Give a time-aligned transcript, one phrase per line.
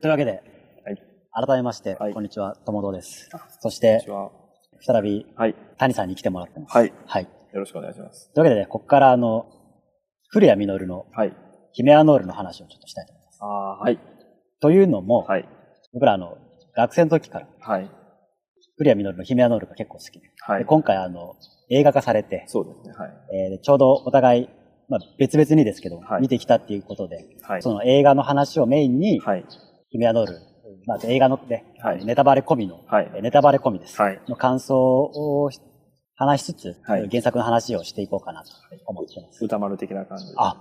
[0.00, 0.30] というわけで、
[0.84, 1.02] はい
[1.46, 3.28] 改めまして、はいこんにちは、ともどうです。
[3.60, 4.00] そして。
[4.80, 5.54] 再び、はい。
[5.76, 6.74] 谷さんに来てもらってます。
[6.74, 6.92] はい。
[7.04, 7.24] はい。
[7.24, 8.32] よろしくお願いします。
[8.32, 9.44] というわけでね、ここから、あの、
[10.30, 11.36] 古谷実のはい。
[11.72, 13.38] ヒメアノールの話をちょっとしたいと思います。
[13.42, 13.98] ああ、はい。
[14.60, 15.46] というのも、はい。
[15.92, 16.38] 僕ら、あの、
[16.74, 17.90] 学生の時から、はい。
[18.78, 20.58] 古谷実のヒメアノールが結構好きで、はい。
[20.60, 21.36] で今回、あの、
[21.68, 22.94] 映画化されて、そうですね。
[22.96, 23.10] はい。
[23.52, 24.48] えーちょうどお互い、
[24.88, 27.62] まあ、別々にですけど、はい見てきたっていうことで、はい。
[27.62, 29.44] その映画の話をメインに、はい。
[29.90, 30.38] ヒメアノール、
[30.86, 34.00] まあ、映画のね、はいネタバレ込みの、はいえーネタバレ込みです。
[34.00, 34.20] はい。
[34.28, 35.50] の感想を
[36.14, 38.50] 話しつつ、はい原作の話をしていこうかなと
[38.86, 39.44] 思ってます。
[39.44, 40.34] 歌丸的な感じで。
[40.38, 40.56] あ、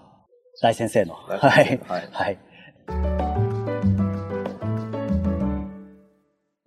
[0.63, 1.15] 大先生の。
[1.29, 2.39] 大はいはいはい。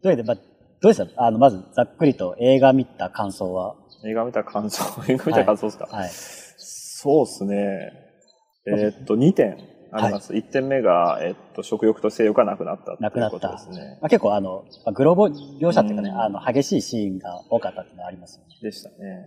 [0.02, 6.09] というわけで、まあ、どうでしたあの、まず、ざっくりと映画見た感想は映画見た感想、 映画見た感想ですか、はい。
[6.10, 7.93] そうですね。
[8.69, 9.57] えーっと、2点
[9.92, 10.32] あります。
[10.32, 13.98] 1点目が、えーっと、食欲と性欲がなくなったっていうことですね。
[14.01, 15.23] まあ、結構、あの、まあ、グローブ
[15.66, 18.54] 描写っていうかね、うんあの、激しいシーンが多かったっていうのはありますよね。
[18.62, 19.26] でしたね。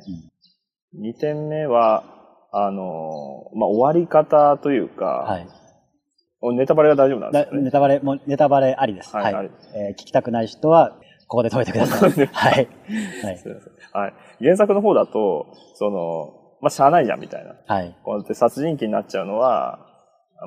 [0.99, 2.03] 2点目は、
[2.51, 5.47] あの、まあ、終わり方というか、はい。
[6.57, 7.61] ネタバレは大丈夫なんでだすかね？
[7.63, 9.15] ネタバレ、もうネタバレありです。
[9.15, 9.33] はい。
[9.33, 10.91] はいえー聞きたくない人は、
[11.27, 12.11] ここで止めてください。
[12.27, 12.53] はい。
[12.53, 13.39] はい
[13.93, 14.13] はい。
[14.39, 17.55] 原作の方だと、その、まあ、しゃあないじゃんみたいな。
[17.65, 17.95] はい。
[18.03, 19.79] こうやって殺人鬼になっちゃうのは、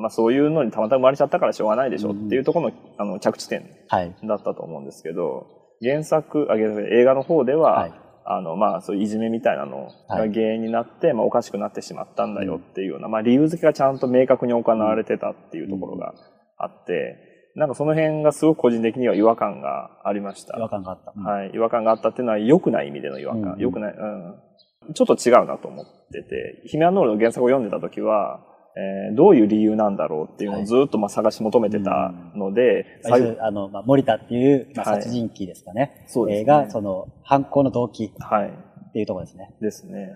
[0.01, 4.15] まあ、そういうのにたまたま生まれちゃったからしょうがないでしょっていうところの,、あの着地点はい。
[4.25, 5.47] だったと思うんですけど、
[5.83, 7.93] 原作、あ映画の方では、はい。
[8.31, 16.13] あの、まあ、そういういじめみたいなのがはい原因になって、まあ、おかしくなってしまったんだよっていうような、まあ、理由付けがちゃんと明確に行われてたっていうところが
[16.59, 20.59] あって、なんかその辺がすごく個人的には違和感がありました。
[20.59, 21.13] 違和感があった。
[21.19, 21.51] はい。
[21.55, 23.53] 違和感があったっていうのは良くない意味での違和感。
[23.55, 24.95] うん良くない、うん。
[24.95, 28.41] ちょっと違うなと思ってて、ヒメアノールの原作を読んでた時は、
[28.79, 36.05] えーどういう理由なんだろうっていうのをずっとまあ探し求めてたので、最最後初あの、まあ、森田っていう、まあ、はい殺人鬼ですかね。
[36.07, 38.53] そうですね映画、その、犯行の動機っはい。
[38.93, 39.55] ていうところですね。
[39.61, 40.13] ですね。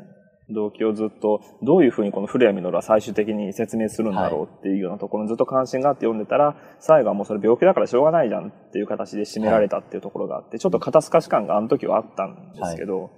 [0.51, 13.11] 動機をずっと、どういうふうにこの古谷実は最終的に説明するんだろうっていうようなところにずっと関心があって読んでたら、最後はもうそれ病気だからしょうがないじゃんっていう形で締められたっていうところがあって、ちょっと肩透かし感があの時はあったんですけど、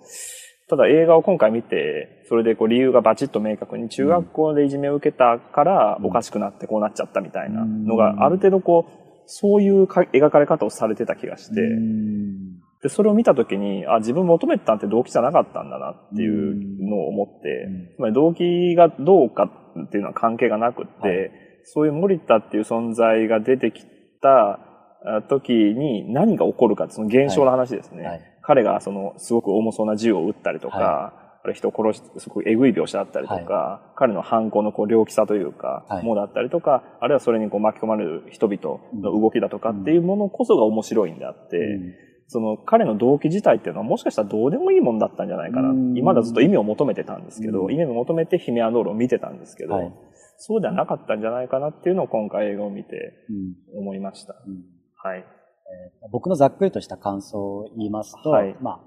[0.69, 6.06] ただ映画を今回見て、それでこう理由がバチッと明確に中学校でいじめを受けたからうん。
[6.06, 8.92] おかしくなってこうなっちゃったみたいなのがある程度こう、
[9.26, 12.60] そういうか描かれ方をされてた気がして、うん。
[12.82, 17.94] で、それを見たときに、あ、自分求めてたんって動機じゃなかったんだなっていうのを思って、うん。
[17.97, 21.30] つまり動機がどうかっていうのは関係がなくって、はい
[21.64, 23.84] そういう森田っていう存在が出てき
[24.20, 24.60] た
[25.06, 28.04] あ時に何が起こるかその現象の話ですね。
[28.04, 36.05] はい彼がそのすごく重そうな銃を撃ったりとか、はあれ人を殺し、すごくえぐい描写だったりとか、彼の犯行のこう猟奇さというか、はい。
[36.05, 41.94] ものだったりとか、あるいはそれにこう巻き込まれる人々の動きだとかっていうものこそが面白いんであって、うん。
[42.28, 45.69] その彼の動機自体っていうのはもしかしたらどうでもいいもんだったんじゃないかな。
[45.69, 45.99] うん。
[45.99, 49.93] 今まではずっと意味を求めてたんですけど、うん意味を求めてヒメアノールを見てたんですけど、はい。
[50.38, 53.27] そうではなかったんじゃないかなっていうのを今回映画を見て
[53.75, 53.81] うん。
[53.81, 54.34] 思いました。
[54.47, 54.65] うん。
[54.97, 55.25] はい。
[56.10, 58.80] 僕のざっくりとした感想を言いますと、はいまあ、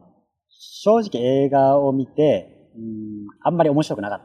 [0.49, 4.21] 正直映画を見て、うんあんまり面白くなかっ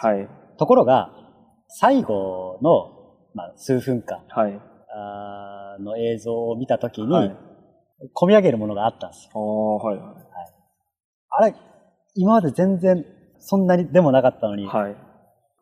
[0.00, 0.08] た。
[0.08, 0.28] はい。
[0.58, 1.10] ところが、
[1.68, 2.92] 最後の、
[3.34, 4.60] まあ、数分間はい。
[4.94, 7.36] あーの映像を見たときに、はい。
[8.14, 9.76] 込み上げるものがあったんですよ。
[9.76, 9.96] はい。
[9.96, 10.14] は
[11.30, 11.54] あれ、
[12.14, 13.04] 今まで全然
[13.38, 14.66] そんなにでもなかったのに、い。
[14.66, 14.96] はい。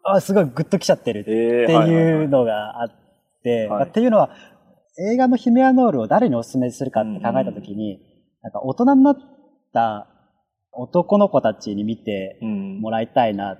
[0.04, 2.88] あすごいグッときちゃってるってええいうのがあっ
[3.43, 4.31] て、はいまあっていうのは、
[4.99, 8.00] 映画のヒメアノールを誰にお勧めするかって考えたときに、
[8.43, 9.16] なんか大人になっ
[9.72, 10.06] た
[10.72, 12.81] 男の子たちに見てうん。
[12.81, 13.59] もらいたいなっ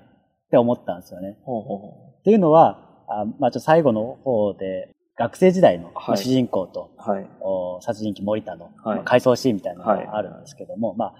[0.51, 1.39] て思ったんですよね。
[1.45, 1.89] ほうほうほ
[2.21, 7.27] っていうのは、あまあ、ちょっと最後の方で、学生時代の、主人公と、うはい。
[7.41, 8.71] お殺人鬼森田の、
[9.05, 11.15] 回想シーンみたいなのがあるんですけども、まあ、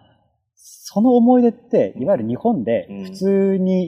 [0.57, 3.87] その思い出って、いわゆる日本でうん普通に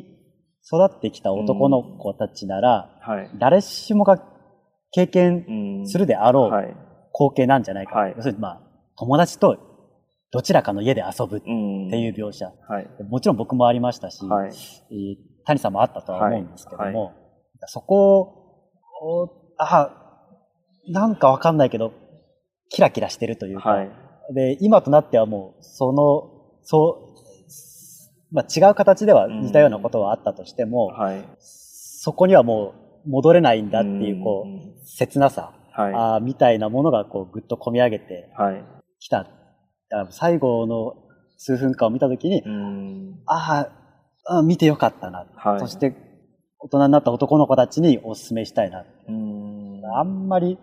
[0.65, 3.31] 育ってきた男の子たちなら、はい。
[3.38, 4.22] 誰しもが
[4.97, 6.75] 経験うんするであろうはい。
[7.12, 7.98] 光景なんじゃないか。
[7.98, 8.60] はい要するに、まあ、
[8.97, 9.59] 友達と
[10.33, 11.91] どちらかの家で遊ぶっうん。
[11.91, 12.51] ていう描写。
[12.66, 12.89] はい。
[13.09, 14.21] もちろん僕もありましたし、
[15.45, 17.13] 谷さんもあったとは思うんですけども、
[17.66, 18.21] そこ
[19.03, 19.91] を、あ、
[20.89, 21.92] なんかわかんないけど、
[22.71, 23.91] キラキラしてるというか、はい。
[24.34, 27.15] で、今となってはもう、その、そ
[28.33, 31.25] う、まあ、違う形では似たようなことはあったとしても、はい。
[31.39, 38.42] そこにはもう戻れないんだっていう、こう切なさ、はあーみたいなものがこう、ぐっと込み上げてい。
[38.42, 38.64] はい。
[38.98, 39.24] きた。
[39.24, 39.32] だか
[39.91, 40.94] ら最後の
[41.36, 43.18] 数分間を見たときに、うん。
[43.26, 45.26] あーあー、見てよかったな。
[45.36, 45.94] はいそして、
[46.58, 48.84] 大人になった男の子たちにお勧めしたいな。
[49.08, 49.82] うん。
[49.98, 50.58] あんまり、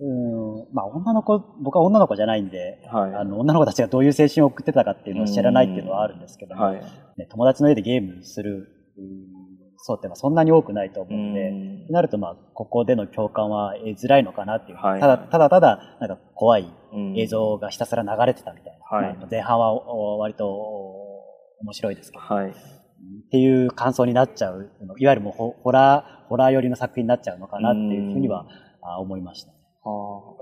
[0.00, 3.14] うん、まあ女の子、僕は女の子じゃないんで、はい。
[3.14, 6.76] あの、女の子たちがどういう青春を送ってたかっていうのを知らないっていうのはあるんですけども、はい。
[7.16, 9.44] ね、友達の家でゲームする、うん
[9.86, 11.38] そうってまあそんなに多くないと思うんと
[11.90, 14.78] なるとまあ、ここでの共感は得づらいのかなっていう。
[14.78, 18.98] はいただ、ただただ、なんか怖いうん映像がひたすら流れてたみたいな。
[18.98, 21.14] はいまあ前半はお割とお
[21.60, 22.50] 面白いですけど、はい。
[22.50, 22.52] っ
[23.30, 28.46] ていう感想になっちゃう、いわゆるもうホホラー、ホラー寄りの作品になっちゃうのかなっていうふうには
[28.82, 29.58] あ思いましたね。
[29.84, 29.88] あ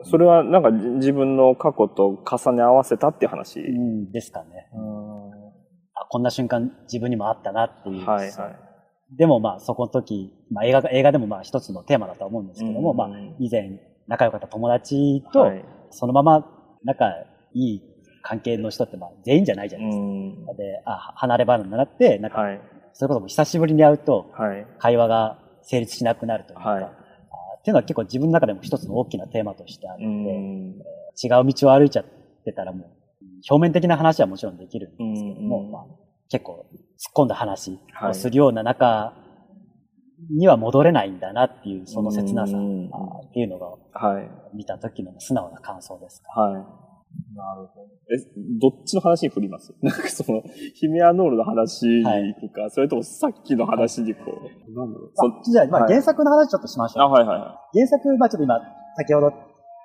[0.06, 3.60] ーそれはなんかじ自分の過去と重ね合わせたっていう話？
[3.60, 4.68] うん、ですかね。
[4.74, 5.32] うん
[5.94, 8.06] あこんな瞬間自分にもあったなっていう。
[8.06, 8.71] はいはい。
[9.16, 13.78] でもまあそこの時、まあ映画が、映画でもまあ一つのテーマだとは思うんですけども、うんまあ以前
[14.08, 16.46] 仲良かった友達とはいそのまま
[16.84, 17.06] 仲
[17.52, 17.82] いい
[18.22, 20.02] 関係の人ってまあ全員じゃないじゃないですか。
[20.02, 22.60] うんで、あ、離れ離れになって、なんか、はい。
[22.94, 24.66] それこそ久しぶりに会うとはい。
[24.78, 26.86] 会話が成立しなくなるというか、はいあ
[27.58, 30.72] っていうのは結構自分の中でも一つの大きなテーマとしてあるうので、ん。
[31.22, 32.04] 違う道を歩いちゃっ
[32.44, 32.90] てたらもう、
[33.48, 35.84] 表面的な話はもちろんできるんですけども、うんまあ、
[36.28, 36.66] 結構
[37.04, 39.12] 突っ込んだ話はいをするような中
[40.30, 44.30] には戻れないんだなっていう、その切なさ、っていうのがはい。
[44.54, 46.40] 見た時の素直な感想ですか。
[46.40, 46.52] はい。
[46.54, 46.60] な
[47.56, 47.88] るほど。
[48.08, 48.16] え、
[48.60, 49.74] どっちの話に振ります？
[49.82, 50.42] なんかその、
[50.74, 55.10] ヒメアノールの話に行くか、それともさっきの話にこう、なんだろう。
[55.14, 57.04] そまあじゃあ、まあ、はい原作の話ちょっとしましょう。
[57.04, 58.60] あ、はいはいは原作、まあちょっと今、
[58.96, 59.32] 先ほど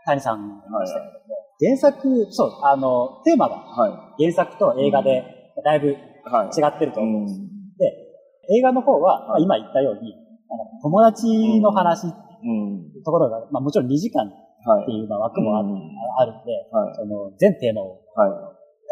[0.06, 1.20] 谷さんが言いましたけども、
[1.60, 3.58] 原作、そう、あの、テーマがい。
[3.58, 5.24] は原作と映画で
[5.64, 5.96] だいぶ
[6.30, 6.68] 違。
[6.76, 7.40] ってるとう思うんです。
[7.40, 7.44] ん。
[7.78, 10.14] で、映画の方は、まあ今言ったように、
[10.50, 12.92] あの友達の話ってうん。
[12.96, 14.26] いうところが、まあもちろん2時間
[14.66, 14.84] はい。
[14.84, 16.96] っていうまあ枠もあ,、るんで、はい。
[16.96, 18.30] その全テーマをはい。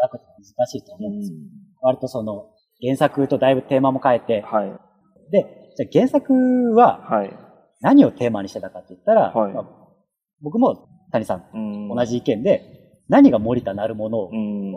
[0.04, 0.26] 描くって
[0.58, 1.32] 難しいと思うんです
[1.80, 2.50] 割とその
[2.82, 4.70] 原作とだいぶテーマも変えてん、はい。
[5.30, 6.32] で、じゃあ原作
[6.74, 7.32] ははい。
[7.80, 9.64] 何をテーマにしてたかって言ったら、はいまあ
[10.42, 12.04] 僕も谷さんうん同。
[12.04, 12.62] じ意見で、
[13.08, 14.72] 何が森田なるものをうん。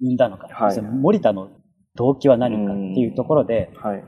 [0.00, 1.48] 生んだのか、はい森田の
[2.00, 4.02] 動機は何かっていうところで、はい。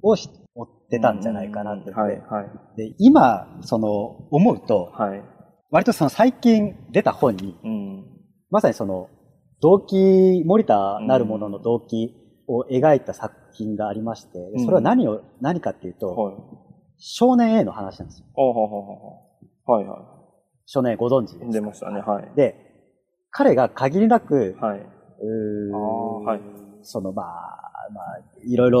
[0.00, 2.18] をし追ってたんじゃないかなって、はい。
[2.22, 2.78] はい。
[2.78, 3.88] で、今、その、
[4.30, 5.22] 思うと、はい。
[5.70, 8.04] 割とその最近出た本に、うん。
[8.50, 9.10] まさにその、
[9.60, 12.14] 動機、森田なるものの動機
[12.46, 16.34] を描いた作品がありまして、んそれは何を、何かっていうと、はい。
[16.96, 18.26] 少年 A の話なんですよ。
[19.66, 19.98] はいは
[20.64, 21.40] 少年ご存知でい。
[21.40, 21.52] すか？
[21.52, 22.00] 出ましたね。
[22.00, 22.32] はい。
[22.36, 22.54] で、
[23.30, 24.80] 彼が限りなく、はい。
[24.80, 26.40] うーはい
[26.84, 27.26] そのまあ、
[27.92, 28.80] まあ、いろいろ、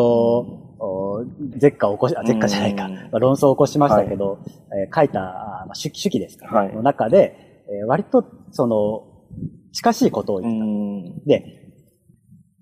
[0.78, 1.24] お
[1.56, 4.38] 絶果を起こし、あ、絶果じゃないか、うんまあ、論争を起こしましたけど、
[4.72, 6.52] えー書いた、あまあ、手記手記ですか、ね。
[6.56, 6.74] はい。
[6.74, 9.10] の中で、えー割と、その、
[9.72, 10.64] 近しいことをう言った。
[10.64, 11.24] ん。
[11.24, 11.72] で、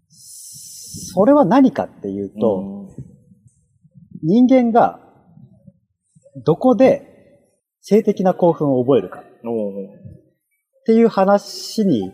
[0.08, 2.88] それは何かっていうと、うん。
[4.22, 5.00] 人間が、
[6.44, 7.12] どこで
[7.80, 9.20] 性的な興奮を覚えるか。
[9.20, 9.22] っ
[10.86, 12.12] ていう話に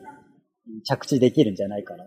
[0.84, 2.04] 着地できるんじゃないかな。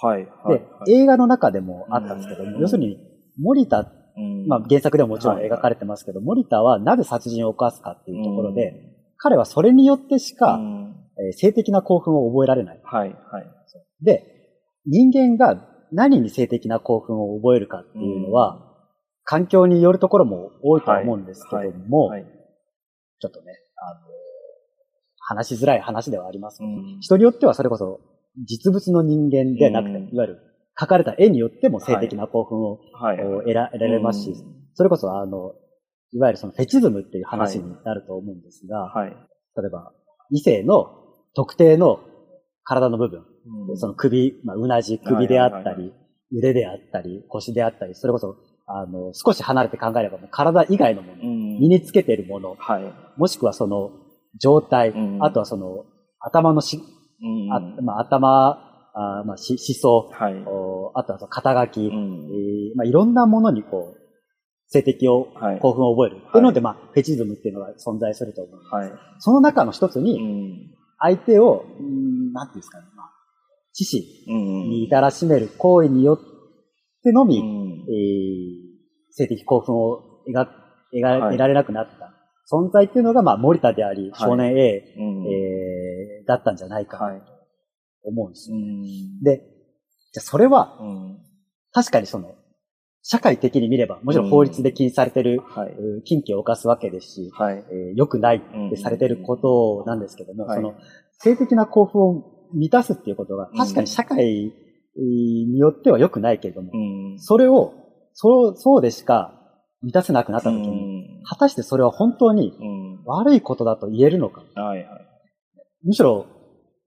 [0.00, 0.26] はい。
[0.44, 0.86] はい。
[0.86, 2.98] で、映画の中でもあったんですけども、うん要するに、
[3.38, 3.80] 森田、
[4.16, 8.74] うんまあ原作でももちろんはい描かれてますけど、森田はなぜ殺人を犯すかっていうところで、
[9.16, 12.80] 彼はそれによってしか、うんえー性的な興奮を覚えられない。
[12.84, 13.08] はい。
[13.08, 13.46] はい。
[14.02, 14.24] で、
[14.86, 18.72] 人間が何に性的な興奮を覚えるかっていうのは、
[19.24, 22.26] 環境によるところも多いとは思うんですけども、はい。
[23.20, 24.00] ちょっとね、あの、
[25.20, 28.00] 話しづらい話ではありますけど、うん人によってはそれこそ
[28.42, 30.40] 実物の人間ではなくて、うんいわゆる
[30.76, 33.18] 描かれた絵によっても性的な興奮をはい。
[33.18, 35.52] 得られますし、うんそれこそあの、
[36.12, 39.10] いわゆるそのフェチズムっていう話になると思うんですが、はい。
[39.10, 39.14] 例
[39.66, 39.92] えば
[40.32, 40.86] 異性の
[41.36, 42.00] 特定の
[42.64, 43.20] 体の部分、
[43.68, 45.92] うんその首、まあ、うなじ、首であったり、
[46.32, 48.36] 腕であったり、腰であったり、それこそ、
[48.66, 52.92] あの、少し離れて考えれば体以外のもの、うん身につけているもの、はい。
[53.16, 53.92] もしくはその
[54.40, 55.84] 状態、うんあとはその
[56.18, 56.84] 頭のし、うん
[57.52, 60.34] あまあ、頭、あまあ、し思想、はい。
[60.46, 64.00] おあとはその肩書き、うんえーまあ、いろんなものにこう、
[64.68, 66.22] 性的を、はい興奮を覚える。
[66.28, 68.60] っていうので、まあ、フェチズムっていうのが存在すると思う。
[68.70, 68.92] はい。
[69.18, 70.70] その中の一つうに、ん。
[70.98, 73.10] 相手を、うんなんていうんですかね、まあ、
[73.72, 74.34] 知識うん。
[74.70, 76.18] に至らしめる行為によっ
[77.02, 78.64] てのみ、うんえー
[79.16, 82.13] 性的興奮を得られなくなった
[82.50, 86.98] 存在っていうのが、まあ、森田であり、はい少年 A、うんえーだったんじゃないか
[88.02, 88.56] 思うんですよ。
[88.56, 89.22] うん。
[89.22, 89.42] で、
[90.12, 91.18] じゃあそれは、うん。
[91.72, 92.34] 確かにその、
[93.02, 95.72] 社会的に見れば、もちろん法律で禁止されてる、はい。
[95.72, 97.64] う禁忌を犯すわけですし、はい。
[97.70, 100.74] えー良くないってされてることなんですけども、はいその、
[101.18, 102.24] 性的な興奮を
[102.54, 104.52] 満たすっていうことが、確かに社会
[104.96, 107.18] によっては良くないけれども、うん。
[107.18, 107.74] それを、
[108.14, 109.34] そう、そうでしか
[109.82, 110.93] 満たせなくなった時に、うん
[111.26, 113.02] 果たしてそれは本当にうん。
[113.06, 114.42] 悪いことだと言えるのか。
[114.54, 114.88] はいはい。
[115.84, 116.26] むしろ、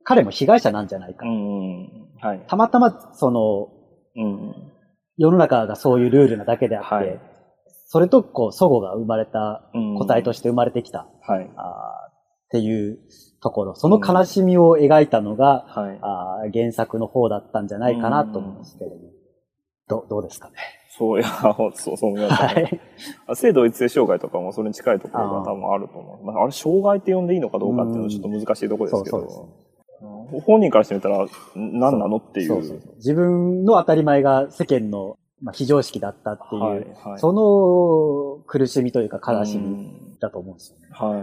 [0.03, 1.25] 彼も被害者なんじゃないか。
[1.25, 2.07] うん。
[2.21, 2.45] はい。
[2.47, 3.69] たまたま、その、
[4.15, 4.55] うん。
[5.17, 7.19] 世の中がそういうルールなだけであって、はい
[7.89, 11.49] それと、こう、祖母が生まれたうん個体として生まれてきた、はい。
[11.55, 12.99] あーっていう
[13.41, 15.99] ところ、その悲しみを描いたのが、はい。
[16.01, 19.03] あー原作の方だったんじゃないかなと思うんですけれども。
[19.87, 20.55] どどうですかね？
[20.97, 21.29] そう、いや、
[21.75, 22.63] そう、そう思いましたね。
[22.63, 22.81] はい。
[23.27, 26.25] あ性同一性障害とかもそれに近いところが多分あると思う。
[26.25, 29.49] まあ、あれ、障害って呼んでいいのかどうかっていうのはちょっと難しいところですけど、
[30.45, 32.47] 本人からしてみたら、ん何なのっていう。
[32.47, 40.87] そうそうそう自分の当たり前が世間の、まあ、非常識だったっていう、はいはいその苦しみというか悲しみうんだと思うんですよね。
[40.91, 41.21] はい。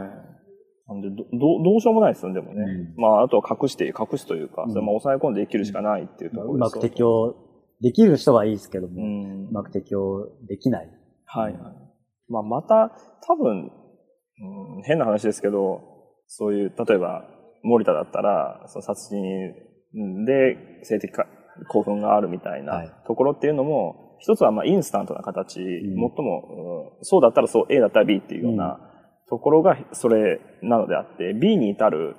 [0.86, 2.62] なんでど、どうどうしようもないですよね、でもね。
[2.62, 7.34] うんまあ、あとは隠して、隠すというか、うんそれまあ抑え込んで生きるしかないっていうところですうまく適応
[7.84, 8.96] できる人はいいですけども、う。
[8.96, 9.02] う
[9.50, 10.88] んまく適応できない。
[11.26, 11.62] はいはい。
[12.30, 12.96] まあ、また、
[13.28, 13.70] 多分、
[14.76, 15.82] うん、変な話ですけど、
[16.26, 17.24] そういう、例えば、
[17.62, 21.26] 森田だったら、その殺人で性的か
[21.68, 26.08] 興奮があるみたいはないところっていうのも、一つはまあインスタントな形、ん最も、
[26.98, 28.78] うんそうだったらそう A だったら B っていうような
[29.28, 32.16] ところがそれなのであって、B に至る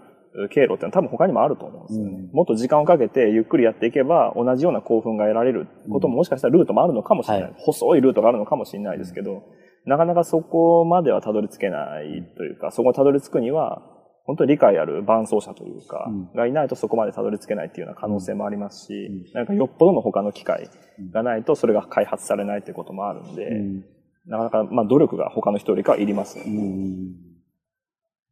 [0.49, 2.11] 経路ってのは多分他にもあると思うんですよね。
[2.11, 2.35] うん。
[2.35, 7.43] もっと時間をかけてゆっくりやっていけば同じような興奮が得られることももしかしたらルートもあるのかもしれない。
[7.43, 7.53] はい。
[7.57, 9.43] 細いルートがあるのかもしれないですけど、
[9.85, 13.81] なかなかそこまではたどり着けないというか、そこをたどり着くには、
[14.25, 16.31] 本当に理解ある伴走者というか、うん。
[16.33, 19.23] がいないとそこまでたどり着けないっていうような可能性もありますし、うん。
[19.33, 20.67] なんかよっぽどの他の機会
[21.11, 23.85] がないとそれが開発されないっていうこともあるんで、うん。
[24.25, 26.51] なかなかまあ努力が他の人よりかはいりますよね。
[26.51, 27.13] うん。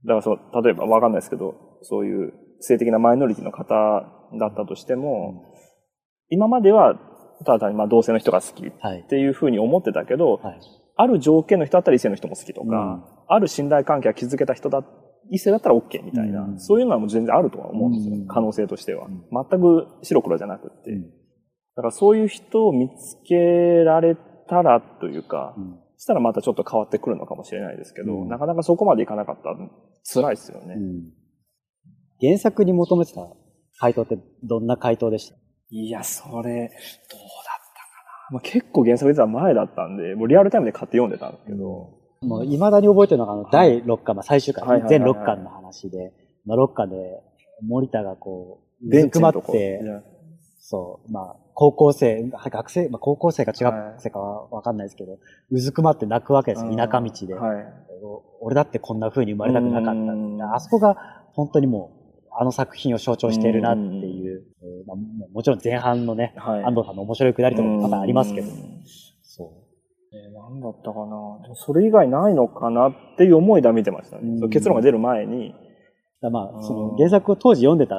[0.05, 3.73] だからそう、例えばわかんないですけど、そういう性的なマイノリティの方
[4.39, 5.53] だったとしても、
[6.29, 6.95] 今までは
[7.45, 9.03] ただ単にまあ同性の人が好きっはい。
[9.09, 10.59] ていうふうに思ってたけど、はい。
[10.95, 14.83] ある条件の人だったら異性の人も好きとか、うんある信頼関係が築けた人だ、
[15.31, 19.07] 異性だったら OK みたいな、うんそういうのはもう全然あるとは思うんですよ、うん可能性としては。
[19.07, 20.91] うん全く白黒じゃなくって。
[20.91, 21.03] うん
[21.75, 23.35] だからそういう人を見つけ
[23.83, 24.15] られ
[24.47, 29.55] たらというか、うんしたらまたちょっと変わってくるのかもしれないですけど、うんなかなかそこまでいかなかったら
[30.03, 30.75] 辛いですよね。
[32.23, 33.27] うん原作に求めてた
[33.79, 35.35] 回答ってどんな回答でした？
[35.71, 36.73] いや、それ、どうだったかな。
[38.31, 46.13] まあ、結構原作出た前だったんで、もうリアルタイムで買って読んでたんですけど、もう未だに覚えてるのが、あの、第6巻、まあ最終巻、全6巻の話で、
[46.45, 46.95] まあ6巻で
[47.67, 49.33] 森田がこう、ベうずくまっ。
[49.33, 49.81] て
[50.59, 53.73] そう、まあ、高校生、学生、まあ高校生か中はい。
[53.93, 55.17] 学生かはわかんないですけど、
[55.51, 57.35] うずくまって泣くわけですよ、田舎道で。
[58.41, 60.41] 俺だってこんな風に生まれたくなかったうん。
[60.41, 60.95] あそこが
[61.33, 62.02] 本当にもう、
[62.39, 66.63] あの作品を象徴しているなっていう、えーまあ、ももちろん前半のね、はい。
[66.63, 68.55] 安藤さんの面白いくだりとかも多々ありますけど、うん
[69.21, 69.51] そ
[70.13, 71.55] えー何だったかな。
[71.55, 74.47] それ以外ないのかなっていう思いでは見てましたね。
[74.49, 75.53] 結論が出る前に、う。
[76.21, 77.95] だまあ、うんその原作を当時読んでた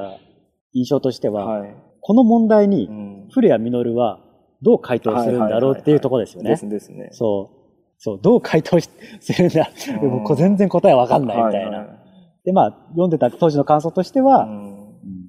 [0.73, 1.75] 印象としては、はい。
[2.01, 4.21] この問題にう、ん古谷実は
[4.63, 6.51] どう回答するんだろうっていうところですよね。
[6.51, 7.09] ですですね。
[7.13, 7.65] そう。
[7.99, 8.89] そう、どう回答し
[9.21, 9.69] するんだ。
[10.03, 11.79] もこう全然答えわかんないみたいな。
[11.79, 12.04] は
[12.45, 14.75] で、まあ、読んでた当時の感想としては、いうん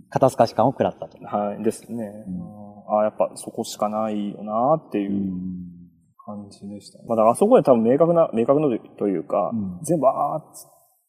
[0.10, 1.18] 肩透かし感を食らったと。
[1.26, 1.64] はい。
[1.64, 2.26] ですね。
[2.28, 2.42] うん
[2.88, 5.32] ああ、やっぱそこしかないよなっていううん
[6.26, 7.00] 感じでした。
[7.08, 8.68] まあ、だからあそこで多分明確な、明確な
[8.98, 10.44] というか、うん全部あーっ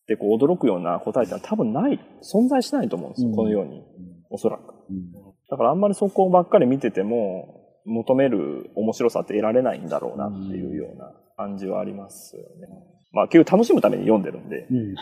[0.09, 3.83] てこう驚くような答えってのは多分ない、存在しないと思うんですよ、うんこのように。
[4.31, 4.75] おそらく。
[4.91, 5.13] うん
[5.49, 12.67] だからあんまりそこばっかり見てても、求める面白さって得られないんだろうなっていうような感じはありますよね。
[13.13, 14.95] まあ結局楽しむために読んでるんで、っうん。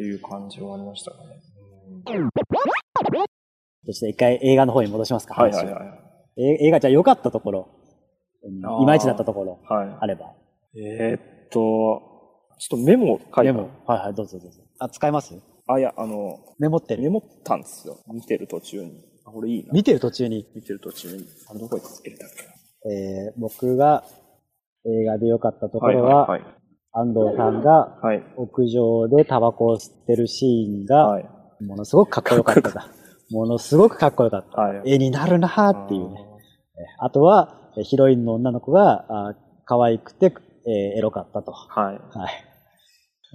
[0.00, 1.42] ていう感じはありましたかね。
[3.84, 5.34] そして一回映画の方に戻しますか。
[5.34, 5.72] はいはいは
[6.38, 6.42] い。
[6.42, 7.68] え映画じゃあ良かったところ、
[8.42, 9.96] いまいちだったところ、はい。
[10.00, 10.32] あれば。
[10.74, 11.58] えーっと、
[12.58, 13.42] ちょっとメモ書いた。
[13.42, 13.68] メモ。
[13.86, 14.62] はいはい、どうぞどうぞ。
[14.78, 15.34] あ、使います？
[15.66, 17.02] あ、いや、あの、メモってる。
[17.02, 17.98] メモったんですよ。
[18.10, 19.04] 見てる途中に。
[19.26, 19.72] あ、これいいな。
[19.72, 21.24] 見てる途中に、見てる途中に。
[21.50, 24.04] あどこに入れたっけえー僕が
[24.86, 26.44] 映画で良かったとこはいろは、はい
[26.92, 27.98] 安藤さんが。
[28.36, 31.28] 屋上でタバコを吸ってるシーンが、はい。
[31.64, 32.88] ものすごくかっこよかっただ。
[33.30, 34.60] ものすごくかっこよかった。
[34.60, 34.94] はい。
[34.94, 36.20] 絵になるなーっていうね。
[36.76, 39.34] えあとは、えヒロインの女の子が、あ
[39.66, 40.34] 可愛くて、
[40.66, 41.52] えーエロかったと。
[41.52, 42.18] はい。
[42.18, 42.32] はい。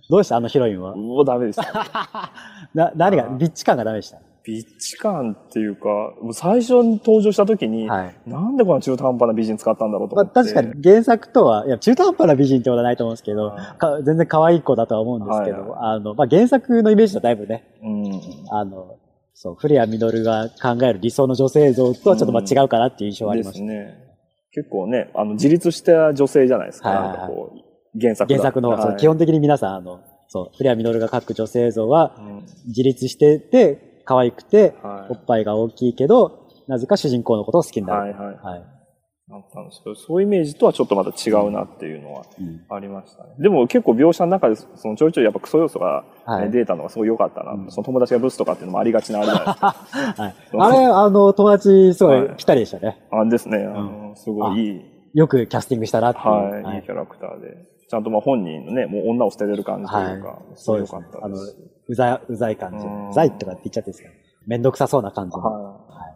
[0.09, 0.35] どうでした？
[0.35, 0.91] あのヒロインは？
[0.93, 2.31] うお、ダメでした。
[2.73, 3.29] な、何が？
[3.29, 4.19] ビッチ感がダメでした？
[4.45, 5.89] ビッチ感っていうか、
[6.21, 8.15] もう最初に登場した時に、はい。
[8.27, 10.25] なんでこんな中途半端な美人使ったんだろうとまあ。
[10.25, 18.21] 確かに原作とは、いや、中途半端な美人ってことはないと思うんですけど、はいか全然可愛い子だとは思うんですけど、はいはいあの、まあ、原作のイメージとだいぶね、うん。
[18.51, 18.97] あの、
[19.33, 23.53] そう、古谷実が考える理想の女性像とはちょっとまあ違うかなっていう印象はありでま。
[23.53, 23.97] すね。
[24.51, 26.89] 結構ね、あの、自立した女性じゃないですか。
[26.89, 38.01] はいはいこう、原作が原作の、はい基本的に皆さん、あの、そう、古谷実が描く女性像はうん自立してて、可愛くて、はいおっぱいが大きいけど、なぜか主人公のことを好きになる。
[38.01, 38.35] はいはい。
[38.37, 38.75] はい。
[39.27, 43.31] なったんですけど、そういうイメージとはちょっとまた違うなっていうのはうんありましたね。
[43.39, 49.67] でも結構描写の中で、そのちょいちょいやっぱクソ要素が、ねはい出たのがすごい良かったな、うんその友達がブスとかっていうのもありがちなあれじゃないですか。
[50.21, 50.35] はい。
[50.53, 53.03] あれ、あの、友達、すごはいいぴったりでしたね。
[53.09, 54.81] あれですね、あの、すごいいい、
[55.15, 56.63] よくキャスティングしたなっていう。
[56.63, 57.74] はい、いいキャラクターで。
[57.89, 60.39] ちゃんとまあ本人のね、もう女を捨てれる感じというか、はい。
[60.55, 61.21] すごい良かっそうですね。
[61.21, 61.51] たです。
[61.51, 61.55] し。
[61.89, 62.85] うざい、うざい感じ。
[62.85, 64.09] うざいとかって言っちゃっていいですか？
[64.47, 65.37] めんどくさそうな感じ。
[65.37, 65.43] の。
[65.43, 66.15] はい。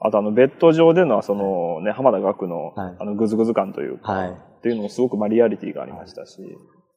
[0.00, 2.96] あとあの、ベッド上でのそのね、浜田学の、はい。
[2.98, 4.30] あの、ぐずぐず感というか、はい。
[4.30, 6.40] っていうのもすごくまあリアリティがありましたし、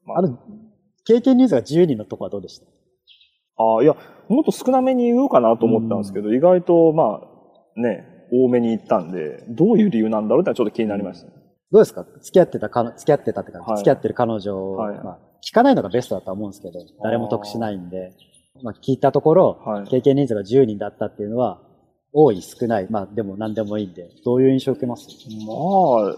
[0.06, 0.22] まあ。
[0.22, 0.38] の、
[1.06, 2.66] 経験人数が10人のとこはどうでした？
[3.60, 3.96] ああ、いや、
[4.30, 11.34] もっと少なめに言うかなと思ったんですけど、意外と、まあ、ね、多めに言ったんで、どういう理由なんだろうってのはちょっと気になりましたね。
[11.72, 12.06] どうですか？
[12.22, 13.78] 付き合ってたかの、付き合ってたってか、はい。
[13.78, 14.96] 付き合ってる彼女を、はい。
[15.04, 18.14] まあ、聞かないのがベストだとは思うんですけど、誰も得しないんで、
[18.64, 19.88] まあ、聞いたところ、はい。
[19.88, 21.62] 経験人数が10人だったっていうのは、
[22.14, 25.08] 多い、少ない、まあ、でも何でもいいんで、どういう印象を受けます？
[25.46, 26.16] まあ、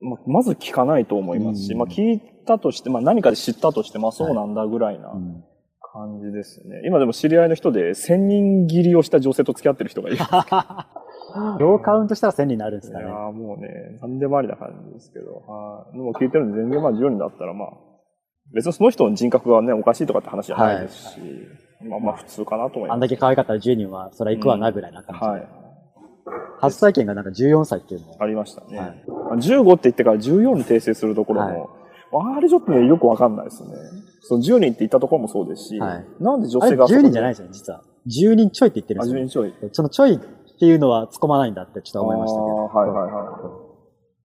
[0.00, 1.78] まあ、まず聞かないと思いますし、うん。
[1.78, 5.44] まあ聞いたとして、まあ何かで知ったとして、まあそうなんだぐらいなうん。
[5.92, 6.82] 感じですね。
[6.86, 10.18] 今でも知り合いの人で1000人切りをした女性と付き合ってる人がいる。
[11.58, 13.12] どうカウントしたら1000人になるんですいやかね。
[13.12, 15.96] ーもうね、何でもありな感じですけど、はい。
[15.96, 17.68] でも聞いてるんで全然まあ10人だったらまあ、
[18.54, 21.20] 別にその人の人格がね、おかしいとかって話じゃないですし、
[21.88, 22.94] まあまあ普通かなと思います。
[22.94, 25.26] あんだけ可愛かったら10人は、それは行くわなぐらいな感じで。
[25.26, 25.48] はい。
[26.60, 28.16] 初体験がなんか14歳っていうのは。
[28.20, 28.78] ありましたね。
[28.78, 31.70] はいまあ15って言ってから14に訂正するところも、
[32.36, 33.70] あれちょっとね、よくわかんないですね。
[34.22, 37.82] その10人って言ったところもそうですし、はいなんで女あれ性が10人じゃないいですよね、実は。
[38.06, 39.44] 10人ちょいって言ってるあ、10んですよ。
[39.46, 39.70] 人ちょい。
[39.72, 40.20] そのちょい
[40.58, 42.56] っていうのは突っ込まないんだってちょっと思いましたけど。
[42.66, 43.68] はいはいは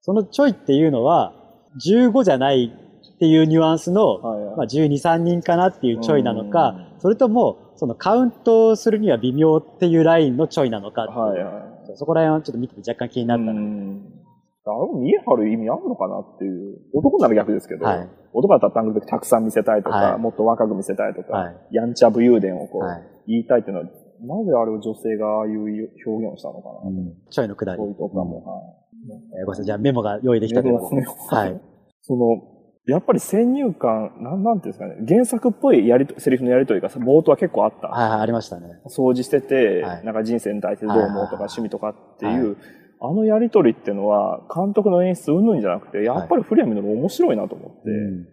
[0.01, 1.33] そのちょいっていうのは、
[1.79, 2.73] 15じゃない
[3.15, 11.51] っていうニュアンスの、はいはいまあ、12、3人かなっていうちょいなのかう、それとも、そのカウントするには微妙っていうラインのちょいなのかはいは
[11.93, 11.97] い。
[11.97, 13.59] そこら辺はちょっと見てて若干気になったので。
[13.59, 14.23] うん。
[14.65, 16.79] あれ見え張る意味あるのかなっていう。
[16.93, 23.87] 男なら逆ですけど、はい男だったらタングルでたくさん見せたいとか、はいもっと若く見せたいとか、はいやんちゃ武勇伝をこう、はい言いたいっていうのは、
[24.23, 25.59] なぜあれを女性がああいう
[26.05, 26.75] 表現をしたのかな。
[27.29, 27.77] ちょいのくだり。
[27.77, 28.43] そういうとかも。
[28.43, 28.83] はい
[29.37, 29.65] えーごめんなさい。
[29.65, 31.05] じゃあメモが用意できたということで。
[31.35, 31.61] はい。
[32.01, 32.41] その、
[32.85, 37.87] やっぱり先入観、なんなんていうんですかね、原作っぽいやりと、セリフのやりとりが冒頭は結構あった。
[37.87, 38.67] はいはい、ありましたね。
[38.87, 42.57] 掃除してて、はいなんか人生に対してどう思うとかはいはいはい趣味とかっていう、
[42.99, 48.25] あのやりとりっていうのは、監督の演出うんぬんじゃなくて、やっぱり古谷実面白いなと思って、うん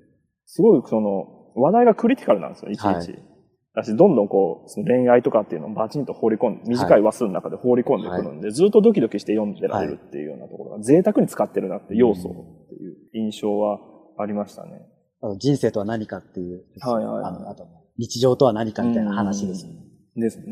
[0.47, 2.87] すごいその、話題がクリティカルなんですよ、いちいち。
[2.87, 3.30] はい
[3.75, 13.79] だし、どんどんこう、その恋愛とかっていうのをバチンと放り込んで、短い話数の中で放り込んでくるんで、ずっとドキドキして読んでられるっていうようなところが、贅沢に使ってるなって要素っていう印象は
[14.19, 14.83] ありましたね。
[15.23, 16.65] あの人生とは何かっていう。
[16.81, 17.67] はいはいはいあのあと、
[17.99, 19.81] 日常とは何かみたいな話ですよね。
[20.17, 20.45] ですね。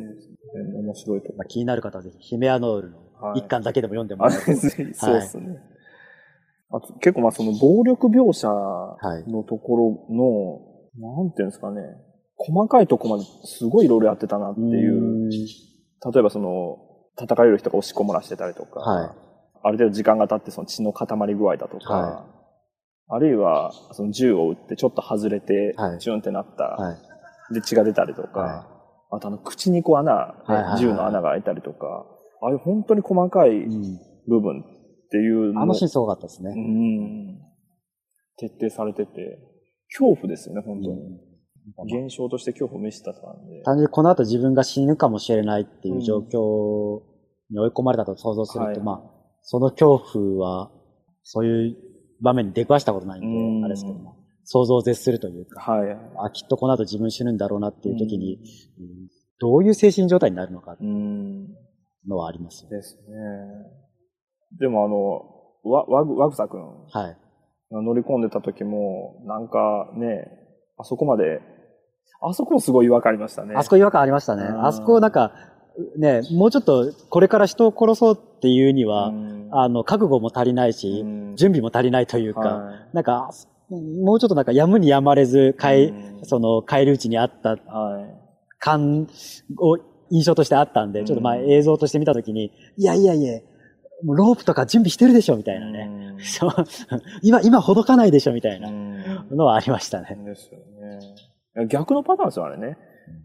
[0.75, 4.53] 面白いとまあ、気になる方はぜひ、ヒメアノールのはい一巻だけでも読んでもあらえると。
[4.55, 5.59] ぜひそうですね。
[6.71, 9.31] あと結構まあその暴力描写はい。
[9.31, 11.81] のところの、なんていうんですかね、
[12.39, 15.27] 細かいとこまですごいいろいろやってたなっていう。
[15.27, 15.31] う
[16.13, 16.79] 例えばその、
[17.17, 19.11] 叩かれる人が押し込まらしてたりとか、はい。
[19.65, 22.27] ある程度時間が経ってその血の塊具合だとか、は
[23.09, 26.95] あるいはその銃を撃ってちょっと外れてはい、チュンってなった、は
[27.51, 27.55] い。
[27.55, 28.67] で血が出たりとか、は
[29.11, 32.07] あとあの口にこう穴、銃の穴が開いたりとか、
[32.41, 33.99] ああいう本当に細かいうん。
[34.29, 34.65] 部分っ
[35.11, 36.53] ていうのあのシーンすごかったですうね。
[36.55, 37.39] ん、
[38.37, 39.39] 徹底されてて、
[39.89, 40.91] 恐怖ですよね、本当に。
[40.91, 41.28] うん
[41.85, 43.63] 現象として恐怖を見せてたんで。
[43.63, 47.03] 単純にこの後自分が死ぬかもしれないっていう状況
[47.51, 49.11] に追い込まれたと想像すると、はいまあ、
[49.43, 50.71] その恐怖は、
[51.23, 51.77] そういう
[52.23, 55.97] 場面に出くわしたことないんで、うんあれですけども、想像を絶するというか、はい。
[56.25, 59.09] あ、きっとこの後自分死ぬんだろうなっていう時に、うん
[59.41, 61.45] どういう精神状態になるのかっていうん。
[61.45, 61.49] う
[62.09, 62.77] のはありますよね。
[62.79, 63.03] ですね。
[64.59, 67.17] でもあの、わ、わぐ、わぐさくんはい。
[67.71, 70.25] が乗り込んでた時も、なんかね、
[70.77, 71.41] あそこまで、
[72.21, 73.55] あそこもすごい違和感ありましたね。
[73.57, 74.43] あそこ違和感ありましたね。
[74.45, 75.33] うんあそこなんか、
[75.97, 83.31] ね、もうちょっとこれから人を殺そうっていうには、うんあの、覚悟も足りないし、うん準備も足りないというか、はなんか、
[83.71, 87.57] もうちょっとなんかやむにやまれず、かい、うんその、帰り討ちにあった。
[88.59, 89.07] 感
[89.59, 89.79] を
[90.11, 93.41] 印象としてあったんで、うんちょっとまあ映像として見たときに、いやいやいや、
[94.03, 96.17] もうロープとか準備してるでしょみたいなね。
[97.23, 100.19] 今、今ほどかないでしょみたいなうんのはありましたね。
[100.25, 100.99] ですよね。
[101.67, 102.77] 逆のパターンですよ、あれね。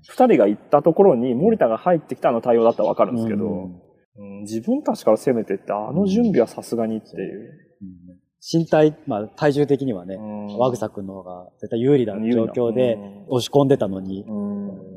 [0.08, 3.64] 二人が行ったところに森田が入ってきたあの対応だったらわかるんですけど、うん。
[3.64, 3.82] うん
[4.42, 7.50] 自分たちから攻めてって、あの準備はさすがにっていう。
[7.82, 8.20] うん。
[8.40, 10.58] 身体、まあ体重的にはね、うん。
[10.58, 13.26] 和草君の方が絶対有利な状況でうん。
[13.30, 13.68] 押し込ん。
[13.68, 14.93] でたのに、うん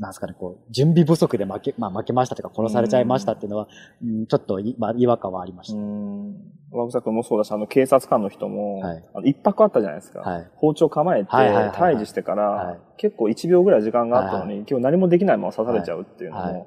[0.00, 3.68] なんですかね、こう、準備不足で負け、まあ負けましたというか殺されちゃいましたっていうのは、
[4.02, 4.26] うん。
[4.26, 5.80] ちょっとい、まあ違和感はありましうた。
[5.82, 6.34] ん。
[6.72, 9.04] ワグザ君もそうだし、あの、警察官の人も、はい。
[9.14, 10.20] あの一泊あったじゃないですか。
[10.20, 10.50] はい。
[10.56, 11.96] 包丁構えて、はいはいはいはい。
[11.96, 12.78] 退治してから、はい。
[12.96, 16.52] 結構1秒ぐらい時間があったのに、今日何もできないまま刺されちゃうっていうのも、はい。
[16.54, 16.66] はい。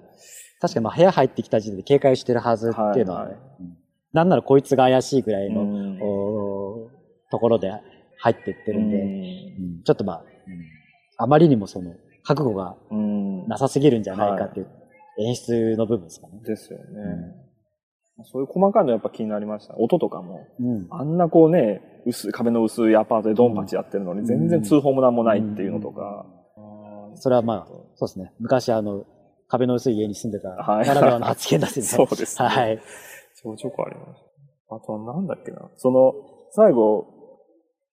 [0.61, 3.77] 確かにまあ部屋入ってきた時点で警戒してるはずっていうのはね、はいはいうん。
[4.13, 5.99] なんならこいつが怪しいぐらいの、うん。
[6.03, 6.89] お
[7.31, 7.71] ところで
[8.19, 9.03] 入ってってるんで、うう
[9.79, 9.83] ん。
[9.83, 10.63] ちょっとまあ、うん。
[11.17, 11.93] あまりにもその、
[12.23, 12.75] 覚悟が
[13.47, 14.67] なさすぎるんじゃないかっていう
[15.19, 16.39] 演出の部分ですかね。
[16.43, 16.85] ですよね、
[18.23, 19.75] そういう細かいのやっぱ気になりました。
[19.77, 20.47] 音とかも。
[20.59, 20.87] うん。
[20.89, 26.25] あんなこうね、薄い、壁の薄いアパートでドンパチやってるのに、全然通報もなんもないっていうのとか。
[27.15, 28.33] それはまあ、そうですね。
[28.39, 29.05] 昔あの、
[29.47, 31.83] 壁の薄い家に住んでた、はいならではの発言だしね。
[31.85, 32.79] そうですねはい。
[33.35, 34.23] ちょこちょこあります。
[34.69, 35.69] あとはなんだっけな。
[35.75, 36.13] その、
[36.51, 37.07] 最後、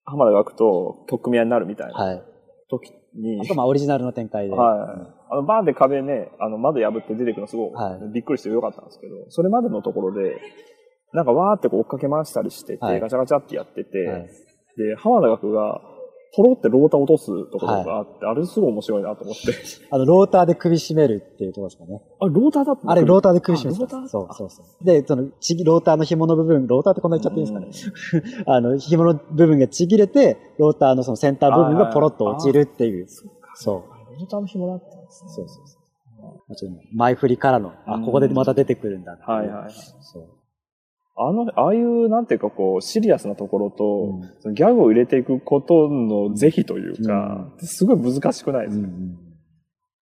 [0.04, 2.22] 浜田学と曲組み合いになるみたいなはい。
[2.70, 4.54] 時に、あとまあオリジナルの展開で。
[4.54, 5.30] はい。
[5.32, 7.70] あの、バーンで壁ね、あの、窓破って出てくるのすごい
[8.12, 10.40] びっくりしてよかったんですけど、それまでのところで、
[11.12, 13.00] なんかわーってこう追っかけ回したりしてて、はい。
[13.00, 14.22] ガチャガチャってやってて、はい。
[14.76, 15.80] で、浜田学が、
[16.36, 19.52] ポロってローター落とすところがあって、あれすごい面白いなと思って。
[19.90, 22.02] あの、ローターで首絞めるっていうところですかね。
[22.20, 24.84] あれ、ローターだったあれ、ローターで首絞めてたあローターそうそうそう。
[24.84, 28.44] で、その、ちぎ、ローターの紐の部分、ローターってこんな言っちゃっていいんですかね。
[28.46, 33.06] あの、紐の部分がちぎれて、ローターのそのセンター部分がポロッと落ちるっていう。
[33.54, 34.18] そう。
[34.18, 35.30] ローターの紐だったんですね。
[35.30, 35.80] そうそうそう。
[36.48, 39.72] もちろん前振りからの、あ、ここでまた出てくるんだはいはい。
[40.00, 40.39] そう。
[41.28, 44.34] あの、ああいう、なんていうかこう、シリアスなところと、うん。
[44.40, 49.18] そのギャグを入れていくことの是非というか、すごい難しくないですか、うんうん。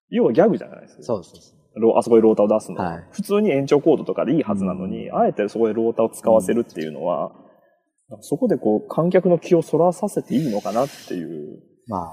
[0.09, 1.03] 要はギャグじゃないですか。
[1.03, 1.79] そうそうそう。
[1.79, 3.07] ロあそこでローターを出すの、はい。
[3.11, 7.31] 普通に延長コードとかでいいはずなのに、あえてそこでローターを使わせるっていうのは、
[8.21, 11.59] そこでこう、観客の気をそらさせていいのかなっていう。
[11.87, 12.09] まあ、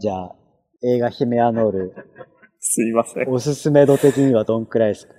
[0.00, 0.34] じゃあ、
[0.82, 1.94] 映画ヒメアノール、
[2.58, 3.28] すいません。
[3.28, 5.14] おすすめ度的にはどんくらいですか？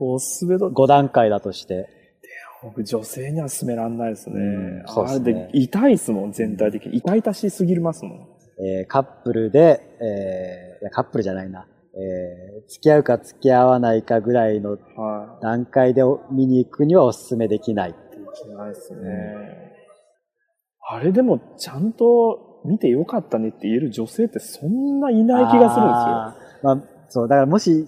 [0.00, 1.88] おすすめだ ?5 段階だとして。
[2.62, 4.34] 僕、女性には勧めらんないですね。
[4.36, 6.98] うんそうですねあれで、痛いですもん、全体的に。
[6.98, 8.28] 痛々しすぎますもん。
[8.62, 11.66] えーカップルで、えーいやカップルじゃないな。
[11.94, 17.90] えー付き合うか付き合わないかぐらいのは段階で見に行くにはおすすめできない。
[17.90, 17.94] い。
[18.54, 19.70] ないですね。
[20.88, 25.82] あれでも、ちゃんと見てよかったねって言える女性ってそんないない気がするんですよ。
[25.82, 27.86] あーまあ、そう、だからもし、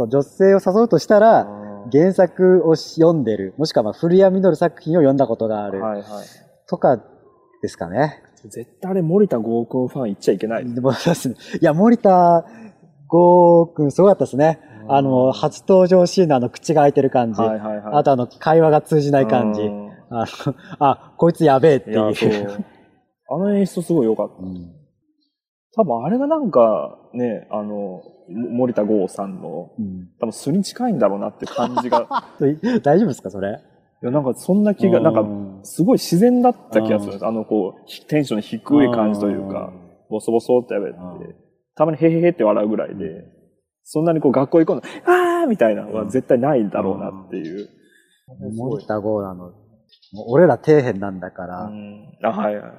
[0.00, 1.46] そう、女性を誘うとしたら、
[1.92, 6.26] 原作を読んでる、もしくはまあ古谷実作品を読んだことがある、はいはい。
[6.68, 7.02] とか
[7.62, 8.22] ですかね。
[8.44, 10.74] 絶対あれ森田合コンファン言っちゃいけない。
[10.74, 12.44] でもそうですねいや、森田
[13.08, 14.60] 剛君すごかったですね。
[14.64, 17.40] うんあの、初登場シーンのあの口が開いてる感じ。
[17.40, 17.94] はいはいはい。
[17.94, 19.60] あとあの、会話が通じない感じ。
[19.60, 22.64] うんあの、あ、こいつやべえっていう。
[23.28, 24.42] あの演出すごい良かった。
[24.42, 24.79] うん
[25.74, 32.06] 多分あれがなんかね、あの、も森田剛さんの、うん多分素に近いんだろうなって感じが。
[32.82, 33.60] 大丈夫ですか、それ？
[34.02, 35.28] いや、なんかそんな気が、なんか、か、
[35.62, 37.26] すごい自然だった気がするんです。
[37.26, 39.72] あの、こう、ひテンション低い感じというか、
[40.08, 41.34] ボソボソってやべってうん、
[41.74, 43.24] たまにへへへって笑うぐらいで、
[43.84, 47.68] そんなにこう学校行くの、あーみたいなのは絶対ないだろうなっていう。
[48.56, 49.52] 森田剛なの。
[50.28, 52.72] 俺ら底辺なんだから、うんあ、はいはい。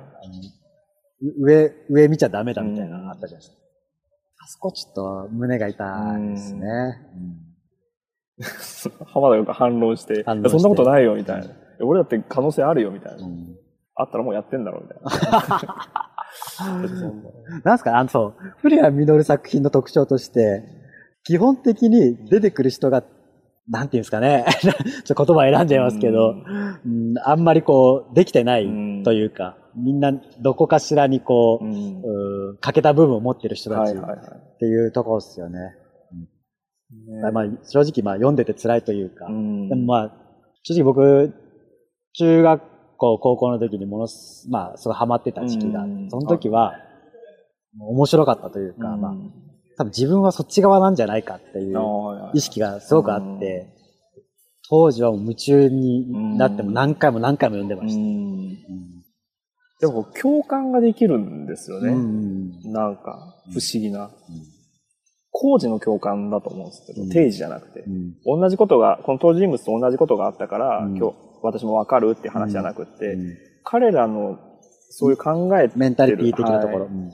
[1.39, 3.61] 上、上見ちゃダメだみたいなのあったじゃないですか。
[4.43, 6.97] あそこちょっと胸が痛いですね。
[9.13, 11.47] 浜田が反論して、反論してそんなことないよみたいな。
[11.83, 13.25] 俺だって可能性あるよみたいな。
[13.25, 13.55] うん
[14.01, 16.01] あったらもうやってんだろうみたいな。
[17.63, 20.63] なんすかあの、そう、古谷実作品の特徴として、
[21.23, 23.03] 基本的に出てくる人が、
[23.69, 24.45] なんていうんですかね。
[24.59, 26.35] ちょっと言葉選んじゃいますけど、
[26.85, 28.65] うん、あんまりこう、できてない
[29.03, 32.01] というか、みんなどこかしらにこう、うん。
[32.03, 35.59] うん欠けた部分を持ってる人たちっていうところですよね。
[37.09, 37.11] い。
[37.11, 39.69] ねまあ、正直まあ読んでて辛いというか、うん。
[39.69, 40.11] でもまあ、
[40.63, 41.33] 正直僕、
[42.13, 42.61] 中学
[42.97, 46.09] 校、高校の時にものす、まあ、すごいハマってた時期があってうん。
[46.09, 46.73] その時は、
[47.79, 49.01] 面白かったというか、うん。
[49.01, 49.13] まあ、
[49.77, 51.79] 多分自分はそっち側なんじゃないかっていう
[52.33, 53.73] 意識がすごくあって、
[54.69, 59.00] 当時は夢中になっても何回も何回も読んでました。
[59.81, 61.91] うんでも共感ができるんですよね。
[61.91, 64.11] んなんか、不思議な。
[65.31, 67.09] 工事の共感だと思うんですけど、うん。
[67.09, 67.79] 定時じゃなくて。
[67.79, 67.89] う。
[67.89, 68.13] ん。
[68.25, 70.97] 同じことが、この登場人物と同じことがあったから、うん。
[70.97, 73.37] 今日、私もわかるって話じゃなくて、うん。
[73.63, 74.37] 彼らの、
[74.91, 76.85] そういう考えメンタリティ的なところ。
[76.85, 76.93] はい。
[76.93, 77.11] うん。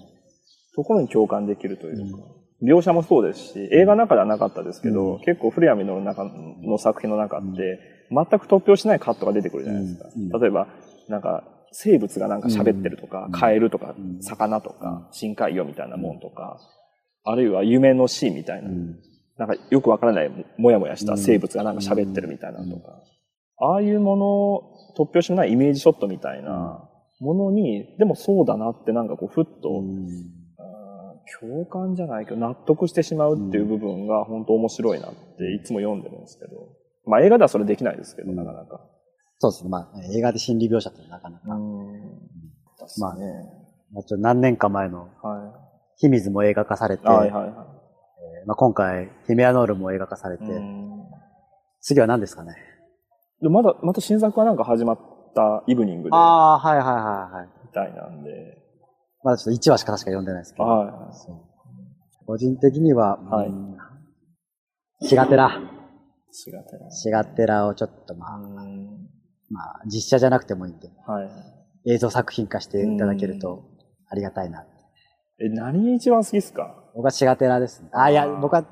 [0.75, 2.17] ところに共感できるというか、
[2.61, 5.19] 描写もそうですし、映画の中ではなかったですけど、うん。
[5.19, 10.09] 結構古谷実の中の作品の中って、全く突拍しないカットが出てくるじゃないですか。
[10.39, 10.67] 例えば、
[11.07, 13.31] なんか、生物がなんか喋ってるとか、うん。
[13.31, 14.21] カエルとか、うん。
[14.21, 16.59] 魚とか、深海魚みたいなもんとか、
[17.23, 18.99] あるいは夢のシーンみたいな、うん。
[19.37, 23.03] なんかよくわからないもやもやした生物がなんか喋ってるみたいなのとか、
[23.59, 29.83] ああいうもの、突拍子もないイメージショットみたいなものに、でもそうだなってなんかこう、ふっと、
[31.39, 36.69] 共感じゃないけど、納得してしまうっていう部分が本当面白いなっていつも読んでるんですけど、
[37.05, 38.37] まあ映画ではそれできないですけど、うん。
[38.37, 38.81] なかなか。
[39.39, 39.69] そうですね。
[39.69, 41.47] まあ、映画で心理描写ってなかなか。
[42.99, 43.53] まあね。
[43.91, 45.53] まあ、ちょっと何年か前の、は
[45.97, 47.07] 秘密も映画化されて、い。
[47.07, 47.67] はいはいは
[48.45, 50.47] まあ、今回、ヒメアノールも映画化されて、い。
[50.47, 50.87] うん
[51.79, 52.55] 次は何ですかね？
[53.41, 54.99] でまだ、また新作はなんか始まっ
[55.35, 57.47] たイブニングで、ああ、はいはいはいはい。
[57.63, 58.29] みたいなんで、
[59.23, 60.65] まだちょっと1話しか確か読んでないですけど。
[60.65, 61.35] はそう
[62.25, 63.77] 個人的には、はいうん
[65.01, 65.49] シガテラ。
[65.49, 65.51] い。
[66.49, 66.91] 違ってな。
[66.91, 69.07] シガテラをちょっとまあ、うん
[69.49, 71.93] まあ、実写じゃなくてもいいんで、はい。
[71.93, 73.63] 映像作品化していただけると
[74.09, 74.65] ありがたいな。
[75.39, 76.83] え、何一番好きっすか？
[76.95, 77.89] 僕はシガテラですね。
[77.93, 78.65] あ、いや、僕は、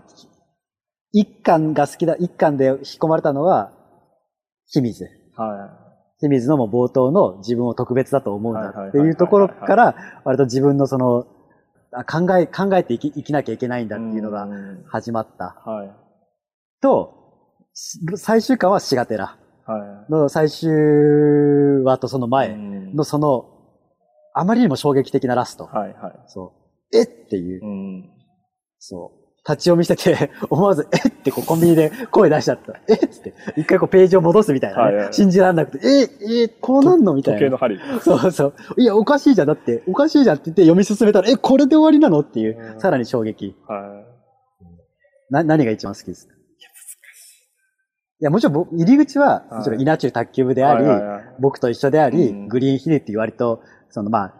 [1.11, 3.71] 一巻が好きだ、一巻で引き込まれたのは、
[4.65, 5.05] 秘密。
[5.37, 5.85] は
[6.19, 11.27] 秘密のも冒頭の自分を特別だと思うんだっていうところから、割と自分のその、
[11.91, 13.89] あ考え、考えて生き生きなきゃいけないんい。
[13.89, 15.61] だっていうのがん始まった。
[15.65, 15.91] はい。
[16.81, 17.13] と、
[17.73, 19.44] し最終巻はシガテラはい。
[20.09, 20.69] の最終
[21.83, 23.45] 話とその前うんのその、
[24.33, 25.65] あまりにも衝撃的なラスト。
[25.65, 26.13] はいはい。
[26.27, 26.53] そ
[26.93, 26.97] う。
[26.97, 28.09] えっていうう、ん。
[28.79, 29.25] そう。
[29.47, 32.79] 立ち読みしてて、 思わず、えってこうコンビニで声出しちゃった。
[32.87, 34.83] えっつって、一回こうページを戻すみたいなね。
[34.83, 37.39] はいはいはい信じられなくて、え、え、こうなんのみたいな。
[37.39, 37.79] 時計の針。
[38.01, 38.53] そうそう。
[38.77, 39.47] いや、おかしいじゃん。
[39.47, 43.55] だって、おかしいじゃんって言って読み進めたら、え、これで終わりなのっていうう、んさらに衝撃。
[43.67, 44.03] は
[45.29, 45.33] い。
[45.33, 46.33] な、何が一番好きですか？
[46.33, 46.34] い
[48.19, 49.53] や、もちろん僕、入り口は、はい。
[49.55, 50.85] もちろん稲中卓球部であり、
[51.39, 52.47] 僕と一緒であり、うん。
[52.47, 54.33] グリーンヒルっていう割と、そのまあ、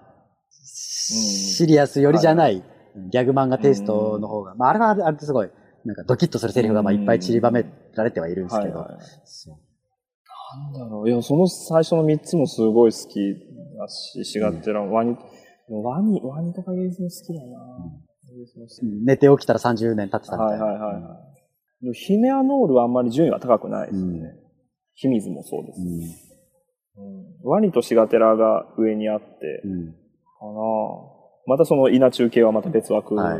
[0.49, 2.63] シリアス寄りじゃない、
[3.11, 5.49] ギャグ漫画テイストの方が、まあ、あれはあれですごい、
[5.83, 8.85] なんかドキッとするセリフがまあいっぱい散りばめられてはいるんですけど、な
[10.69, 11.09] んだろう。
[11.09, 13.35] いや、その最初の三つもすごい好き
[13.77, 15.17] だし、しがってら、ワニ、
[15.69, 17.57] ワニ、ワニとかゲーズも好きだな。
[19.05, 20.65] 寝て起きたら30年経ってたみたはいいな。
[20.65, 21.24] はいはいはい。
[21.93, 24.19] ヒメアノールはあんまり順位は高くないですね。
[24.19, 24.45] うん
[24.97, 25.81] 秘密もそうです。
[25.81, 25.87] うん
[27.05, 29.25] うんワニとシガテラが上にあって、
[29.65, 30.61] うんかな
[31.47, 33.39] またその稲中継はまた別枠で、はい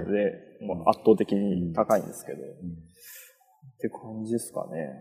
[0.88, 2.42] 圧倒的に高いんですけど、っ
[3.80, 5.00] て感じですかね。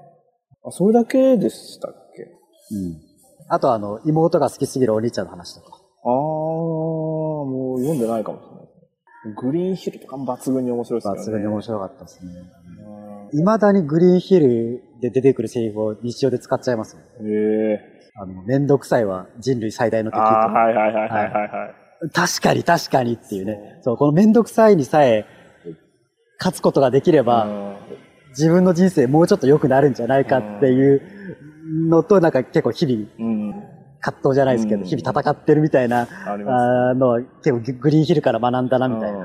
[0.64, 2.22] あ、それだけでしたっけ？
[2.22, 3.00] うん
[3.48, 5.76] あとあの、妹が好きすぎるお兄ちゃんの話とか。
[6.04, 9.34] あー、もう読んでないかもしれないですね。
[9.36, 11.20] グリーンヒルとかも抜群に面白いですよね。
[11.20, 12.32] 抜群に面白かったですね。
[13.34, 17.02] うん未だにグリーンヒルで出てくるセリフを日常で使っちゃいますよ。
[17.20, 17.80] へえ。
[18.16, 20.28] あの、めんどくさいは人類最大の敵とか。
[20.28, 21.66] はいはいはいはいはいは
[22.06, 22.10] い。
[22.10, 23.80] 確かに確かにっていうね。
[23.82, 25.26] そう、このめんどくさいにさえ
[26.38, 27.74] 勝つことができれば、うん
[28.36, 31.02] 自分の人生もうちょっと良くなるんじゃないかっていう
[31.88, 33.54] のと、なんか結構日々うん。
[34.00, 36.08] 葛藤じゃないですけど、うん日々戦ってるみたいな、
[36.96, 39.18] のは結構グリーンヒルから学んだなみたいな。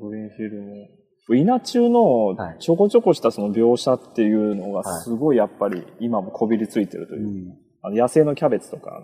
[0.00, 0.95] グリーンヒルも。
[1.34, 7.30] 稲中のはいちょこちょこしたその描写っていうのがはいすごいやっぱり今もこびりついてるというう。
[7.52, 9.00] んあの野生のキャベツとか、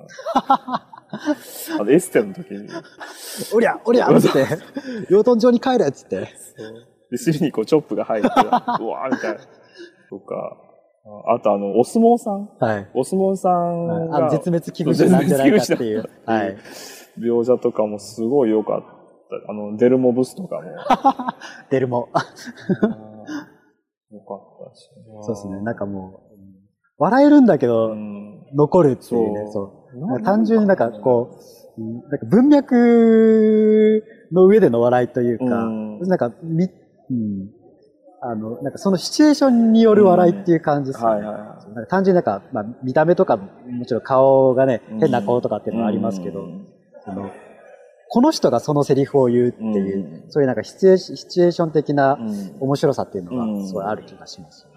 [1.78, 2.68] あの エステの時に、
[3.54, 4.44] おりゃおりゃっつって、
[5.08, 6.28] 養豚場に帰れっつって。
[7.12, 9.38] で尻にこうチョップが入って、 うわーみたいな。
[10.10, 10.56] とか、
[11.26, 12.88] ああとあの、お相撲さんはい。
[12.94, 16.56] お相撲さんあのが絶滅危惧種なんじゃないかっていうはい。
[17.20, 18.91] 描写とかもすごい良かっ
[19.40, 19.50] た。
[19.50, 20.62] あの、デルモブスとかも。
[21.70, 22.08] デルモ。
[22.12, 22.22] あー
[24.14, 24.90] よかったし。
[25.22, 25.60] そうですね。
[25.62, 26.32] なんかもう、
[26.98, 29.46] 笑えるんだけうど、ん、残るっていうね。
[29.46, 30.06] そそうう。
[30.06, 36.68] なんか単純になんかこう、うんなんか文脈の上での笑いというか、うんなんかみ、う
[37.14, 37.50] ん、
[38.20, 41.26] あの、なんかそのシチュエーションによる笑いっていう感じですよね。
[41.26, 46.66] はいはいはなんか単純になんか、まあ見た目とか、もちろん顔がねうん、変な顔とかっていうのはありますけど、うん
[47.04, 47.30] その
[48.14, 50.30] この人がそのセリフを言うっていう、うん。
[50.30, 52.56] そういうなんかシチュエーシシチュエーション的なうん。
[52.60, 54.68] 面白さっていうのうんがすごいある気がしますよ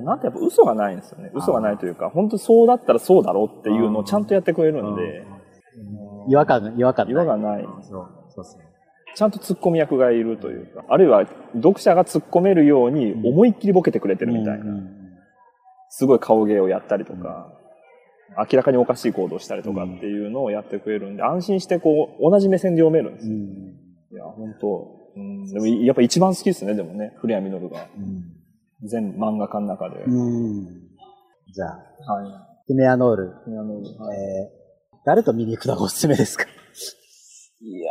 [0.00, 0.04] ね。
[0.04, 1.30] なんてやっぱ嘘がないんですよね。
[1.32, 5.24] 嘘がないというか、本当そうだったらそうだろうっていうのをちゃんとやってくれるんで、
[6.28, 8.64] 違和感が、違和感違和感ないそう、そうですね。
[9.14, 9.30] ちゃん。
[9.30, 14.64] と突っ込み役がいるというか、あるいは読者が突っ込めるように思いっきりボケてくれてるみたいな、
[15.88, 17.52] すごい顔芸をやったりとか、
[18.36, 23.34] 明らかにおかしい行動したりとかっていうのをやってくれるんで、安心してこう、同じ目線で読めるんですよ。
[23.34, 23.42] うん。
[23.42, 27.88] いや、本当うん、でもやっぱ一番好きですね、でもね、古谷実が。
[27.96, 28.88] うん。
[28.88, 30.04] 全漫画家の中で。
[30.04, 30.64] うん。
[31.52, 32.32] じゃあ、はい。
[32.66, 34.18] ヒメアノール、あのはい。
[34.18, 34.60] えー
[35.02, 36.44] 誰と見に行くのがおすすめですか？
[36.44, 36.46] い
[37.80, 37.90] や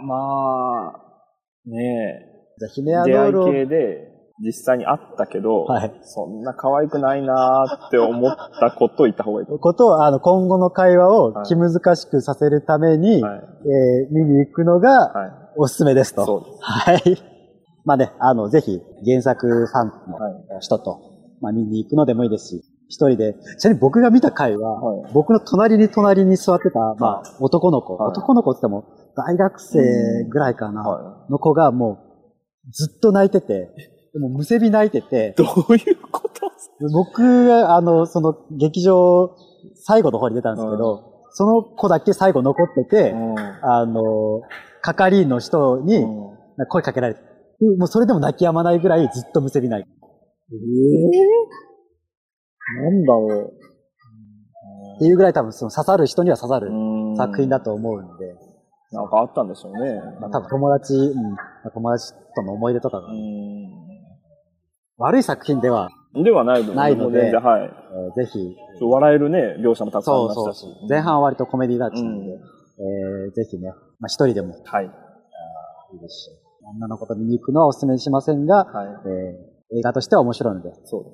[0.00, 2.26] ー、まあ、ね
[2.56, 13.24] じゃあ、ヒメアえ、出会いノールを系で実際に会ったけど、はいそんな可愛くないなーって思ったことを言った方がいいことを、あの、今後の会話をはい気難しくさせるために、う。
[13.24, 13.40] はい。
[13.40, 15.30] えー見に行くのがはい。
[15.56, 16.24] おすすめですと。
[16.24, 16.58] そうです。
[16.60, 17.22] はい。
[17.84, 21.00] まあね、あの、ぜひ、原作ファンの人と、
[21.40, 31.98] まあ見に行くのでもいいですし、一人で、ちなみに僕が見た回は、はい僕の隣に隣に座ってた、まあ、男の子、はい男の子って言っても、大学生ぐらいかな、はの子がも
[32.66, 35.34] う、ずっと泣いてて、でもむせび泣いてて。
[35.38, 36.50] い。、どういうこと？
[36.92, 39.36] 僕が、あの、その、劇場、
[39.74, 43.14] 最後の方に出たんですけど、その子だけ最後残ってて、
[43.62, 44.42] あの、
[44.82, 46.38] 係員の人にうん。
[46.68, 47.20] 声かけられて、
[47.78, 49.90] もうそれでも泣き止まないぐらいずっとむせび泣いて。
[50.50, 50.54] え
[52.76, 53.52] えなんだろ
[54.96, 57.16] っていうぐらい多分その刺さる人には刺さるう。
[57.16, 58.34] 作品だと思うんで、
[58.90, 60.00] なんかあったんでしょうね。
[60.20, 61.36] まあ多分友達、うん、
[61.72, 63.10] 友達との思い出とかが、う
[64.98, 66.22] 悪い作品では、ん。
[66.22, 67.62] ではないのないのではい。
[67.62, 70.60] えーぜひ、笑えるね、描写もたくさんありましたし。
[70.60, 74.84] そうそう前半は割とコメディタッチなんで、うんえーぜひね、まあ一人でもはい。
[74.84, 76.30] いいですし、
[76.64, 78.86] 女の子と見に行くのはお勧めしませんが、はい。
[78.86, 81.04] えー映画としては面白いので、そう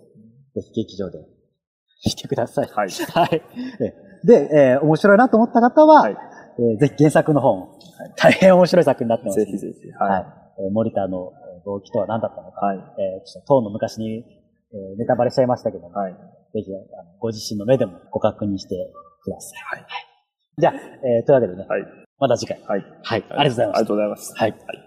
[0.55, 1.19] でぜひ劇場で
[2.07, 2.69] 見てください。
[2.69, 3.43] はいはい。
[3.81, 3.95] え
[4.25, 6.17] で、えー面白いなと思った方は、はい
[6.59, 7.69] えーぜひ原作の本、
[8.17, 9.41] 大変面白い作品になってます。
[9.41, 9.91] ぜひぜひ。
[9.91, 10.25] ははいい。
[10.67, 12.79] えー森田のえー動機とは何だったのか、はい。
[12.79, 16.13] えーちょっと当の昔に、えーネタバレしちゃいましたけども、はい。
[16.13, 16.19] ぜ
[16.63, 18.75] ひあのご自身の目でもご確認して
[19.23, 19.81] ください。
[19.81, 19.87] はい。
[20.59, 21.83] じゃあ、えーというわけでね、はい。
[22.19, 22.61] また次回。
[22.67, 22.85] はい。
[23.03, 23.25] はい。
[23.31, 24.35] ありがとうございましたありがとうございます。
[24.37, 24.84] はいはい